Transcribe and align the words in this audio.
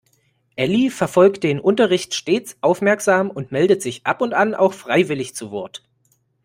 Elli 0.55 0.89
verfolgt 0.89 1.43
den 1.43 1.59
Unterricht 1.59 2.15
stets 2.15 2.57
aufmerksam 2.61 3.29
und 3.29 3.51
meldet 3.51 3.83
sich 3.83 4.03
ab 4.03 4.21
und 4.23 4.33
an 4.33 4.55
auch 4.55 4.73
freiwillig 4.73 5.35
zu 5.35 5.51
Wort. 5.51 5.83